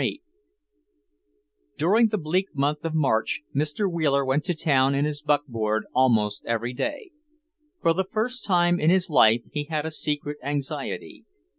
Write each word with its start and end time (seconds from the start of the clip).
VIII 0.01 0.23
During 1.77 2.07
the 2.07 2.17
bleak 2.17 2.55
month 2.55 2.83
of 2.83 2.95
March 2.95 3.41
Mr. 3.55 3.87
Wheeler 3.87 4.25
went 4.25 4.43
to 4.45 4.55
town 4.55 4.95
in 4.95 5.05
his 5.05 5.21
buckboard 5.21 5.85
almost 5.93 6.43
every 6.47 6.73
day. 6.73 7.11
For 7.79 7.93
the 7.93 8.03
first 8.09 8.43
time 8.43 8.79
in 8.79 8.89
his 8.89 9.11
life 9.11 9.41
he 9.51 9.65
had 9.65 9.85
a 9.85 9.91
secret 9.91 10.37
anxiety. 10.41 11.25